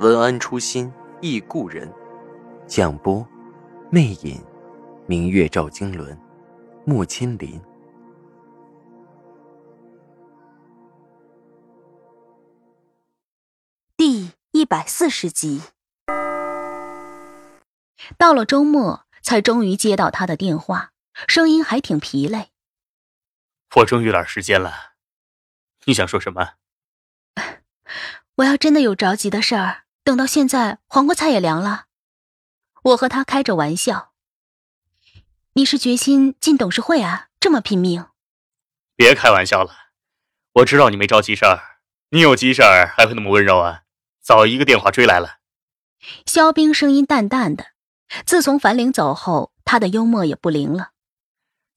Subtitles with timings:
[0.00, 1.90] 文安初心忆故人，
[2.66, 3.26] 蒋波，
[3.92, 4.44] 魅影，
[5.06, 6.18] 明月照经纶，
[6.84, 7.62] 木千林。
[13.96, 15.62] 第一百四十集。
[18.18, 20.90] 到了周末，才终于接到他的电话，
[21.28, 22.50] 声音还挺疲累。
[23.76, 24.94] 我终于有点时间了，
[25.84, 26.54] 你想说什么？
[28.38, 29.83] 我要真的有着急的事儿。
[30.04, 31.86] 等到现在，黄瓜菜也凉了。
[32.82, 34.12] 我和他开着玩笑。
[35.54, 37.28] 你是决心进董事会啊？
[37.40, 38.06] 这么拼命？
[38.94, 39.72] 别开玩笑了，
[40.56, 41.80] 我知道你没着急事儿。
[42.10, 43.84] 你有急事儿还会那么温柔啊？
[44.20, 45.38] 早一个电话追来了。
[46.26, 47.68] 肖冰声音淡淡的。
[48.26, 50.90] 自从樊玲走后，他的幽默也不灵了。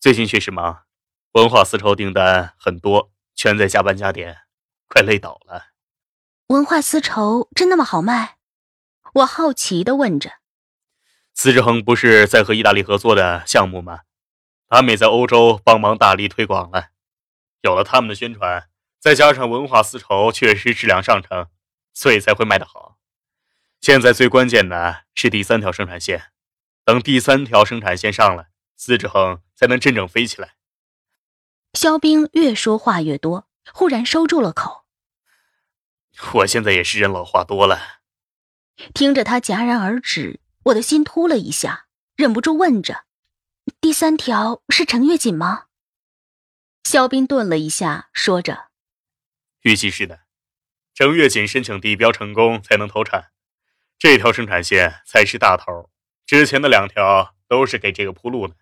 [0.01, 0.83] 最近确实忙，
[1.31, 4.39] 文化丝绸订单很多，全在加班加点，
[4.89, 5.67] 快累倒了。
[6.47, 8.37] 文化丝绸真那么好卖？
[9.15, 10.35] 我好奇的问着。
[11.33, 14.03] 司之恒不是在和意大利合作的项目吗？
[14.69, 16.91] 他们也在欧洲帮忙大力推广了。
[17.59, 21.47] 有了他们的宣传，再加上文化丝绸确实质量上乘，
[21.93, 22.97] 所以才会卖得好。
[23.81, 26.31] 现在最关键的是第三条生产线，
[26.85, 30.55] 等第三条生产线上了，司之恒才能真正飞起来。
[31.73, 34.76] 肖冰越说话越多，忽然收住了口。
[36.33, 38.01] 我现在也是人老话多了。
[38.93, 43.05] 听着他戛然而止，我的心突了一下，忍不住问着
[43.81, 45.65] ：“第三条是程月锦吗？”
[46.83, 48.69] 肖斌顿了一下，说着
[49.61, 50.21] ：“预计是的，
[50.93, 53.31] 程月锦申请地标成功才能投产，
[53.97, 55.89] 这条生产线才是大头。
[56.25, 58.55] 之前的两条都是给这个铺路的。”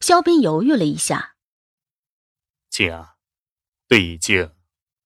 [0.00, 1.36] 肖斌犹豫了一下
[2.70, 3.16] ：“静啊，
[3.86, 4.54] 对以静，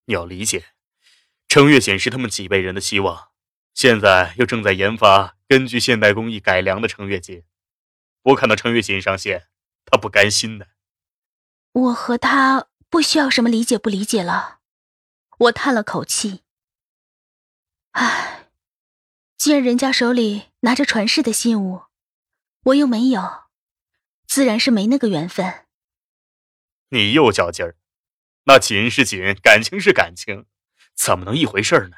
[0.05, 0.69] 你要理解。”
[1.49, 3.31] 程月锦是他们几辈人的希望，
[3.73, 7.45] 现在又正在研发根据现代工艺改良的程月锦。
[8.23, 9.49] 我看到程月锦上线，
[9.85, 10.69] 他不甘心的。
[11.73, 14.61] 我和他不需要什么理解不理解了。
[15.39, 16.43] 我叹了口气。
[17.93, 18.49] 唉，
[19.39, 21.85] 既然人家手里拿着传世的信物，
[22.65, 23.45] 我又没有，
[24.27, 25.67] 自然是没那个缘分。
[26.89, 27.77] 你又较劲儿，
[28.45, 30.47] 那锦是锦，感情是感情。
[30.97, 31.97] 怎么能一回事呢？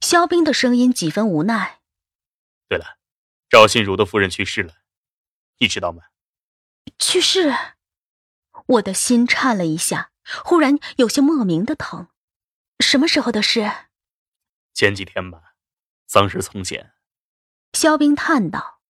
[0.00, 1.80] 肖冰的声音几分无奈。
[2.68, 2.98] 对了，
[3.48, 4.74] 赵信如的夫人去世了，
[5.58, 6.04] 你知道吗？
[6.98, 7.54] 去世？
[8.66, 10.10] 我的心颤了一下，
[10.44, 12.08] 忽然有些莫名的疼。
[12.80, 13.70] 什么时候的事？
[14.72, 15.54] 前几天吧，
[16.06, 16.92] 丧事从简。
[17.74, 18.80] 肖冰叹道：“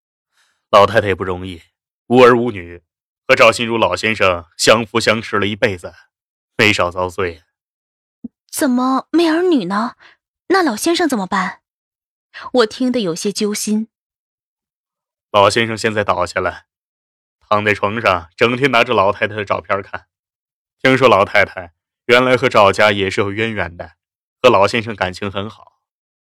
[0.71, 1.61] 老太太也不容易，
[2.07, 2.81] 无儿无女，
[3.27, 5.93] 和赵心如老先生相扶相持了一辈子，
[6.55, 7.43] 没少遭罪。”
[8.51, 9.95] 怎么没儿女呢？
[10.49, 11.61] 那老先生怎么办？
[12.53, 13.87] 我听得有些揪心。
[15.31, 16.65] 老先生现在倒下了，
[17.39, 20.07] 躺在床上，整天拿着老太太的照片看。
[20.79, 21.73] 听说老太太
[22.05, 23.93] 原来和赵家也是有渊源的，
[24.41, 25.81] 和老先生感情很好。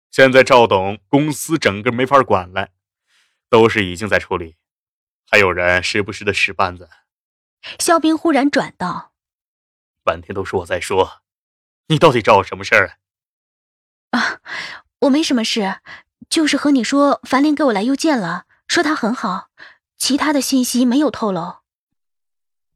[0.09, 2.69] 现在赵董公司整个没法管了，
[3.49, 4.55] 都是已经在处理，
[5.29, 6.89] 还有人时不时的使绊子。
[7.77, 9.13] 肖冰忽然转道
[10.03, 11.23] ：“半天都是我在说。”
[11.87, 12.97] 你到底找我什么事儿
[14.11, 14.19] 啊？
[14.19, 14.39] 啊，
[15.01, 15.75] 我没什么事，
[16.29, 19.49] 就是和你说，樊玲给我来邮件了，说她很好，
[19.97, 21.57] 其他的信息没有透露。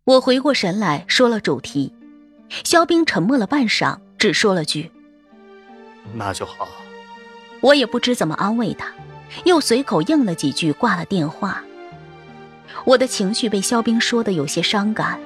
[0.03, 1.95] 我回过神来说了主题，
[2.63, 4.91] 肖冰沉默了半晌，只说了句
[6.13, 6.67] ：“那就好。”
[7.61, 8.93] 我也不知怎么安慰他，
[9.45, 11.63] 又随口应了几句，挂了电话。
[12.85, 15.19] 我的情绪被肖冰说的有些伤感。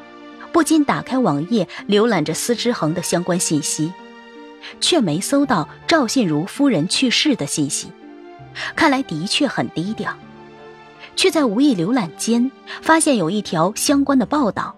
[0.53, 3.91] 不禁打开网页浏览着司之恒的相关信息，
[4.79, 7.91] 却没搜到赵信如夫人去世的信息。
[8.75, 10.15] 看来的确很低调。
[11.15, 12.51] 却在无意浏览间
[12.81, 14.75] 发现有一条相关的报道，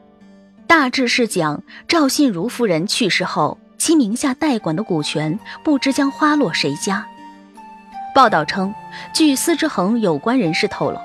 [0.67, 7.07] 大致是讲赵信如夫人去世后，其名下代管的股权不知将花落谁家。
[8.13, 8.73] 报道称，
[9.13, 10.99] 据司之恒有关人士透露，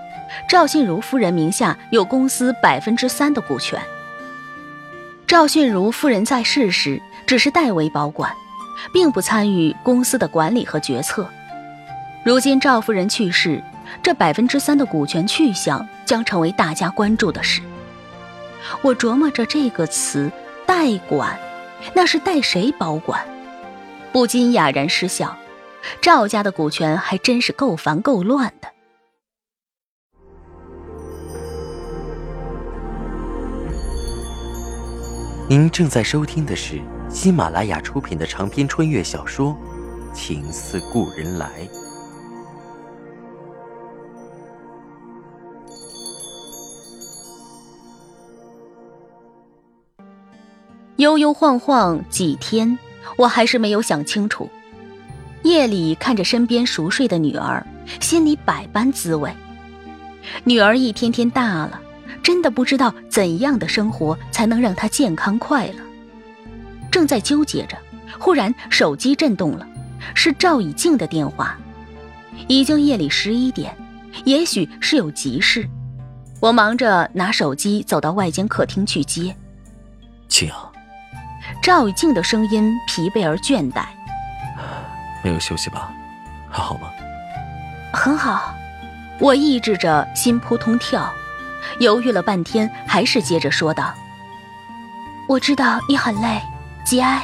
[0.48, 3.80] 赵信如夫人名下有公司百分之三的股权。
[5.30, 8.34] 赵训如夫人在世时只是代为保管，
[8.92, 11.24] 并不参与公司的管理和决策。
[12.24, 13.62] 如今赵夫人去世，
[14.02, 17.62] 这百分之三的股权去向将成为大家关注的事。
[18.82, 20.28] 我琢磨着这个词
[20.66, 21.38] “代管”，
[21.94, 23.24] 那是代谁保管？
[24.10, 25.36] 不禁哑然失笑。
[26.00, 28.66] 赵家的股权还真是够烦够乱的。
[35.50, 39.50] 您正在收听的是喜马拉雅出品的长篇穿越小说
[40.14, 41.48] 《情似故人来》。
[50.98, 52.78] 悠悠晃晃几天，
[53.16, 54.48] 我还是没有想清楚。
[55.42, 57.66] 夜里看着身边熟睡的女儿，
[58.00, 59.28] 心里百般滋味。
[60.44, 61.80] 女儿一天天大了，
[62.22, 65.82] 真的不知道怎样的生活才能让他健康快乐。
[66.90, 67.76] 正在纠结着，
[68.18, 69.66] 忽然手机震动了，
[70.14, 71.56] 是赵以静的电话。
[72.48, 73.76] 已经夜里十一点，
[74.24, 75.68] 也许是有急事。
[76.40, 79.34] 我忙着拿手机走到外间客厅去接。
[80.26, 80.50] 静。
[81.62, 83.84] 赵以静的声音疲惫而倦怠，
[85.22, 85.92] 没有休息吧？
[86.48, 86.88] 还好吗？
[87.92, 88.54] 很好。
[89.18, 91.12] 我抑制着心扑通跳，
[91.78, 93.94] 犹豫了半天，还是接着说道
[95.28, 96.40] ：“我知道你很累，
[96.84, 97.22] 节哀。”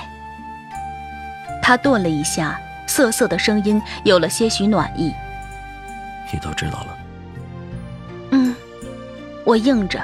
[1.63, 5.13] 他顿了一下，瑟瑟的声音有了些许暖意。
[6.33, 6.99] 你都知道了。
[8.31, 8.55] 嗯，
[9.45, 10.01] 我应着。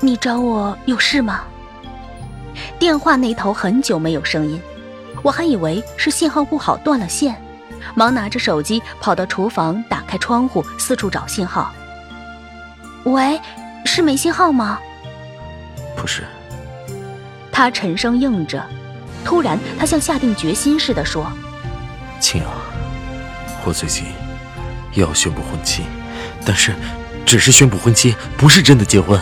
[0.00, 1.42] 你找我有事吗？
[2.78, 4.60] 电话那头很久没有声音，
[5.22, 7.34] 我还以为是信号不好断了线，
[7.94, 11.72] 忙拿着手机跑到厨房，打开窗户四处找信号。
[13.04, 13.40] 喂，
[13.84, 14.78] 是没信号吗？
[15.96, 16.24] 不是。
[17.52, 18.64] 他沉声应着，
[19.24, 21.30] 突然他像下定决心似的说
[22.20, 22.50] ：“青阳，
[23.64, 24.04] 我最近
[24.94, 25.82] 要宣布婚期，
[26.44, 26.74] 但是
[27.26, 29.20] 只是宣布婚期，不是真的结婚。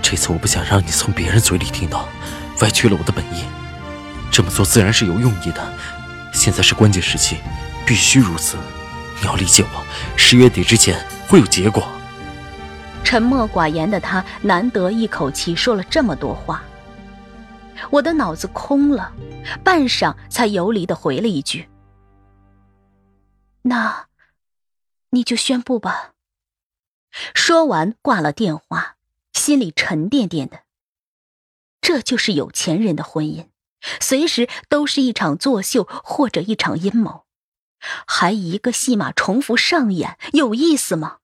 [0.00, 2.08] 这次我不想让你从别人嘴里听到。”
[2.60, 3.44] 歪曲了我的本意，
[4.30, 5.72] 这么做自然是有用意的。
[6.32, 7.38] 现在是关键时期，
[7.84, 8.56] 必须如此。
[9.20, 9.84] 你要理解我，
[10.16, 11.88] 十月底之前会有结果。
[13.12, 16.64] 沉默寡言的他，难得一口气说了这么多话，
[17.90, 19.12] 我的脑子空了，
[19.62, 21.68] 半晌才游离的回了一句
[23.68, 24.06] ：“那，
[25.10, 26.12] 你就宣布吧。”
[27.34, 28.96] 说完挂了电话，
[29.34, 30.60] 心里沉甸甸的。
[31.82, 33.48] 这就是有钱人的婚姻，
[34.00, 37.26] 随时都是一场作秀或者一场阴谋，
[38.06, 41.18] 还一个戏码重复上演，有意思吗？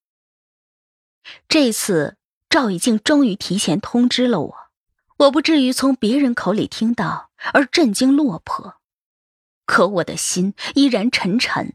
[1.49, 2.17] 这次
[2.49, 4.57] 赵以静终于提前通知了我，
[5.19, 8.77] 我不至于从别人口里听到而震惊落魄，
[9.67, 11.75] 可我的心依然沉沉。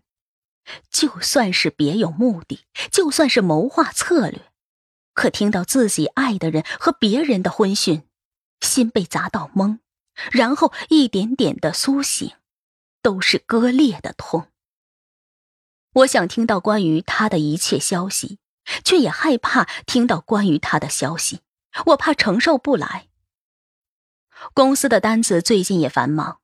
[0.89, 4.51] 就算是别有目的，就算是谋划策略，
[5.13, 8.03] 可听到自己爱的人和别人的婚讯。
[8.61, 9.79] 心被砸到懵，
[10.31, 12.31] 然后一点点的苏醒，
[13.01, 14.47] 都是割裂的痛。
[15.95, 18.39] 我想听到关于他的一切消息，
[18.83, 21.42] 却也害怕听到关于他的消息，
[21.88, 23.07] 我怕承受不来。
[24.54, 26.39] 公司的单子最近也繁忙，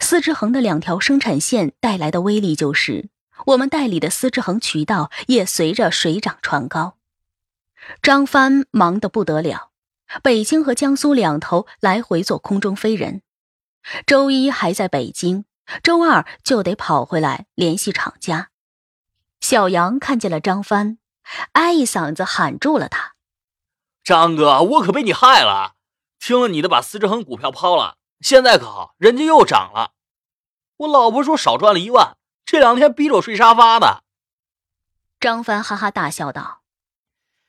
[0.00, 3.08] 司之恒的两条生产线带来的威力，就是
[3.46, 6.96] 我们代理的司之恒渠道也随着水涨船高。
[8.00, 9.70] 张帆忙得不得了。
[10.22, 13.22] 北京和江苏两头来回做空中飞人，
[14.06, 15.46] 周一还在北京，
[15.82, 18.50] 周二就得跑回来联系厂家。
[19.40, 20.98] 小杨看见了张帆，
[21.52, 23.14] 哎一嗓子喊住了他
[24.04, 25.74] ：“张哥，我可被你害了！
[26.18, 29.92] 听了你的，把司之恒股票抛了，现在可好，人家又涨了。
[30.76, 34.02] 我老婆说少赚了一万，这两天逼着我睡沙发的。”
[35.20, 36.62] 张帆哈哈大笑道：“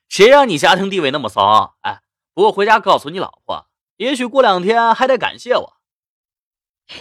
[0.09, 1.75] 谁让你家庭地位那么骚？
[1.81, 2.01] 哎！”
[2.35, 5.77] 不过回家告诉你老婆，也许过两天还得感谢我。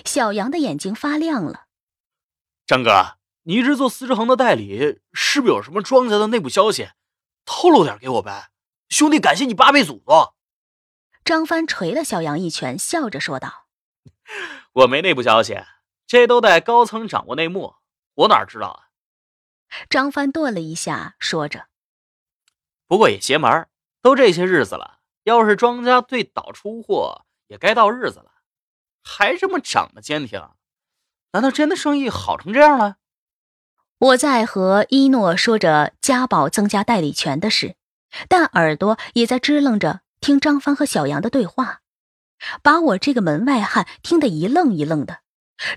[0.04, 1.64] 小杨的眼睛发亮了。
[2.66, 6.90] 张哥，你一直做司之恒的代理，是不是有什么庄家的内部消息？
[7.44, 8.50] 透露点给我呗，
[8.88, 10.34] 兄弟感谢你八辈祖宗。
[11.24, 13.66] 张帆捶了小杨一拳，笑着说道
[14.72, 15.60] ：“我没内部消息，
[16.06, 17.76] 这都得高层掌握内幕，
[18.14, 18.88] 我哪知道啊？”
[19.88, 21.66] 张帆顿了一下，说着
[22.86, 23.68] ：“不过也邪门，
[24.00, 28.32] 都这些日子了。”要是庄家对倒出货，也该到日子了，
[29.04, 30.50] 还这么长得坚挺，
[31.30, 32.96] 难道真的生意好成这样了？
[34.02, 37.76] 我在和一诺说着家宝增加代理权的事，
[38.26, 41.82] 但耳朵也在支棱着听张帆和小杨的对话，
[42.64, 45.18] 把我这个门外汉听得一愣一愣的，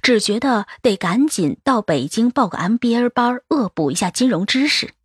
[0.02, 4.96] 只觉得得赶紧到北京报个 MBA 班，恶补一下金融知识。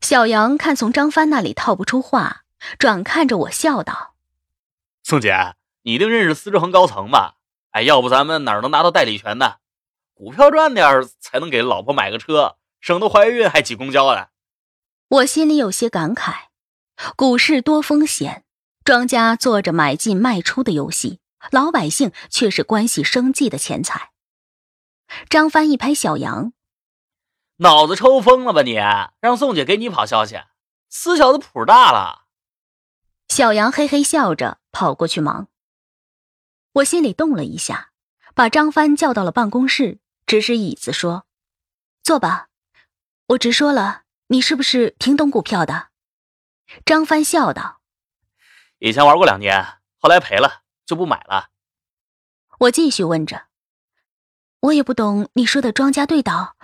[0.00, 2.42] 小杨看从张帆那里套不出话，
[2.76, 4.14] 转看着我笑道
[5.04, 7.36] ：“宋姐，你一定认识司之恒高层吧？
[7.70, 9.58] 哎，要不咱们哪能拿到代理权呢？
[10.14, 14.28] 股票赚点才能给老婆买个车，省得怀孕还挤公交呢。”
[15.08, 16.46] 我心里有些感慨，
[17.16, 18.44] 股市多风险，
[18.84, 24.12] 庄家做着买进卖出的游戏，老百姓却是关系生计的钱财。
[25.28, 26.52] 张帆一拍小杨。
[27.56, 28.74] 脑子抽风了吧你？
[29.20, 30.40] 让宋姐给你跑消息，
[30.88, 32.22] 死小子谱大了。
[33.28, 35.48] 小杨嘿嘿笑着跑过去忙。
[36.72, 37.91] 我心里动了一下，
[38.34, 41.26] 把张帆叫到了办公室，指指椅子说
[42.02, 42.48] ：“坐吧。”
[43.28, 45.88] 我直说了，你是不是挺懂股票的？
[46.84, 47.80] 张帆笑道
[48.78, 51.50] ：“以前玩过两年，后来赔了，就不买了。”
[52.60, 53.46] 我继续问着
[54.60, 56.56] ：“我也不懂你说的庄家对倒。”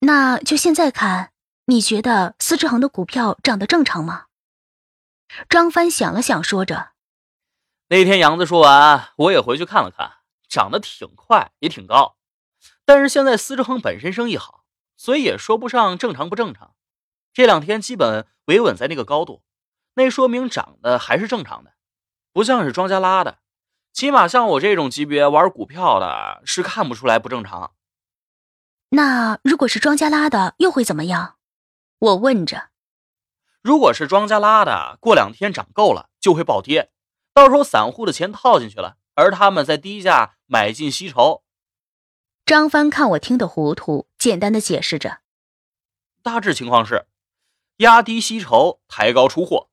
[0.00, 1.32] 那就现在看，
[1.64, 4.26] 你觉得司之恒的股票涨得正常吗？
[5.48, 6.92] 张帆想了想，说着
[7.90, 10.17] ：“那天杨子说完，我也回去看了看，
[10.48, 12.16] 涨得挺快，也挺高。
[12.84, 14.64] 但是现在司之恒本身生意好，
[14.96, 16.74] 所以也说不上正常不正常。
[17.32, 19.42] 这两天基本维稳在那个高度，
[19.94, 21.74] 那说明涨的还是正常的，
[22.32, 23.38] 不像是庄家拉的。
[23.92, 27.74] 起码像我这种级别玩股票的，是看不出来不正常。”
[28.90, 31.36] 那如果是庄家拉的，又会怎么样？
[31.98, 32.70] 我问着。
[33.60, 36.90] 如果是庄家拉的，过两天涨够了就会暴跌，
[37.34, 41.42] 到时候散户的钱套进去了，而他们在低价买进吸筹。
[42.46, 45.22] 张帆看我听得糊涂，简单的解释着。
[46.22, 47.06] 大致情况是，
[47.78, 49.70] 压低吸筹，抬高出货。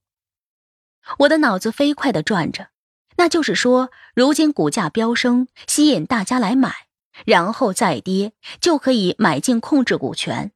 [1.19, 2.71] 我的脑子飞快的转着，
[3.17, 6.87] 那就是说，如今股价飙升，吸引大家来买。
[7.27, 10.51] 然后再跌，就可以买进控制股权。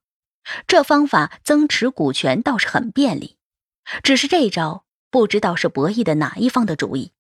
[0.65, 3.37] 这方法增持股权倒是很便利，
[4.01, 7.13] 只是这招不知道是博弈的哪一方的主意，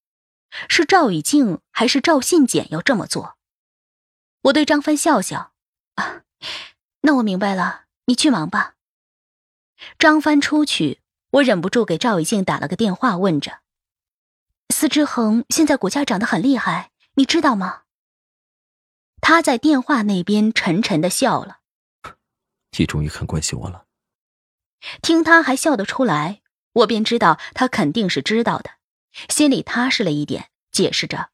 [0.67, 3.37] 是赵以静还是赵信简要这么做？
[4.43, 5.53] 我对张帆笑笑，
[5.95, 6.21] 啊，
[7.01, 8.75] 那我明白了，你去忙吧。
[9.97, 11.01] 张帆出去，
[11.31, 13.59] 我忍不住给赵以静打了个电话，问着
[14.73, 17.83] ：“司之恒现在股价涨得很厉害，你知道吗？”
[19.21, 21.59] 他在电话那边沉沉的笑了。
[22.77, 23.85] 你终于肯关心我了。
[25.01, 26.41] 听他还笑得出来，
[26.71, 28.71] 我便知道他肯定是知道的，
[29.27, 31.29] 心里踏实了一点，解释着：“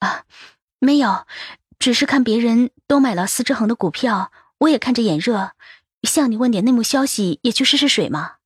[0.00, 0.24] 啊，
[0.78, 1.26] 没有，
[1.78, 5.52] 只是看别人都买了司之恒的股票，我也看着眼热，
[6.02, 8.36] 向你问点内幕消息，也去试试水嘛。”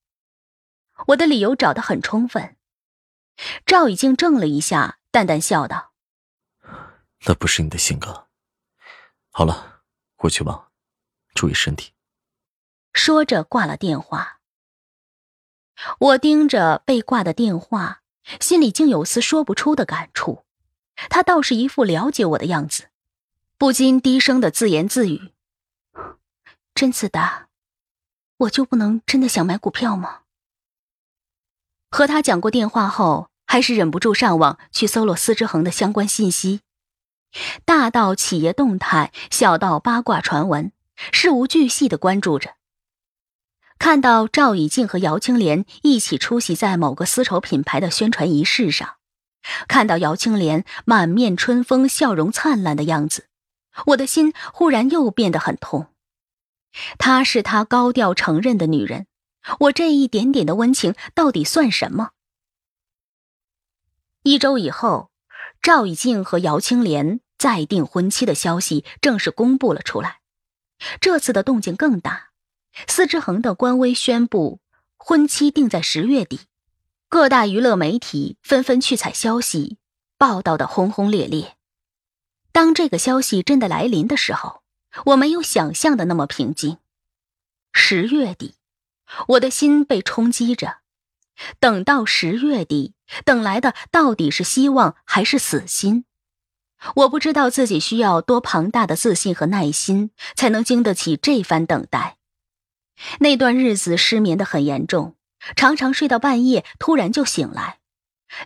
[1.09, 2.57] 我的理由找得很充分。
[3.65, 5.93] 赵已经怔了一下，淡淡笑道
[7.27, 8.27] ：“那不是你的性格。”
[9.31, 9.83] 好了，
[10.17, 10.71] 回去吧，
[11.35, 11.93] 注意身体。
[12.93, 14.41] 说着挂了电话。
[16.01, 18.03] 我盯着被挂的电话，
[18.41, 20.45] 心里竟有丝说不出的感触。
[21.09, 22.89] 他倒是一副了解我的样子，
[23.57, 25.33] 不禁低声的自言自语
[26.75, 27.47] ：“甄子达，
[28.39, 30.23] 我就不能真的想买股票吗？”
[31.91, 36.61] 和他讲过电话后，还是忍不住上网去搜罗司之恒的相关信息。
[37.65, 40.71] 大到企业动态，小到八卦传闻，
[41.13, 42.58] 事无巨细的关注着。
[43.79, 48.97] 看到赵以静和姚青莲一起出席在某个丝绸品牌的宣传仪式上，
[49.67, 53.29] 看到姚青莲满面春风、笑容灿烂的样子，
[53.87, 55.89] 我的心忽然又变得很痛。
[56.99, 59.07] 她是他高调承认的女人，
[59.61, 62.11] 我这一点点的温情到底算什么？
[64.23, 65.11] 一周以后。
[65.61, 70.21] 赵以静和姚青莲再订婚期的消息正式公布了出来。
[71.01, 72.28] 这次的动静更大，
[72.87, 74.61] 司之恒的官微宣布
[74.97, 76.41] 婚期定在十月底，
[77.09, 79.79] 各大娱乐媒体纷纷去采消息，
[80.17, 81.57] 报道的轰轰烈烈。
[82.53, 84.63] 当这个消息真的来临的时候，
[85.07, 86.79] 我没有想象的那么平静。
[87.73, 88.57] 十月底，
[89.29, 90.79] 我的心被冲击着。
[91.61, 92.95] 等到十月底，
[93.25, 96.05] 等来的到底是希望还是死心？
[96.97, 102.18] 我不知道自己需要多庞大的自信和耐心，才能经得起这番等待。
[103.21, 105.15] 那段日子失眠的很严重，
[105.57, 107.79] 常常睡到半夜，突然就醒来，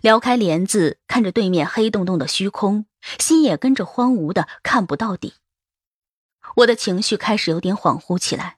[0.01, 2.87] 撩开帘子，看着对面黑洞洞的虚空，
[3.19, 5.35] 心也跟着荒芜的看不到底。
[6.57, 8.57] 我的情绪开始有点恍惚起来，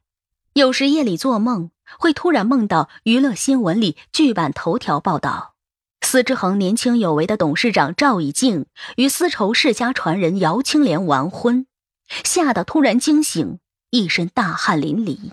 [0.54, 1.70] 有时夜里做梦。
[1.98, 5.54] 会突然梦到娱乐新闻里剧版头条报道，
[6.00, 8.64] 司之恒年轻有为的董事长赵以静
[8.96, 11.66] 与丝绸世家传人姚青莲完婚，
[12.24, 13.58] 吓得突然惊醒，
[13.90, 15.32] 一身大汗淋漓。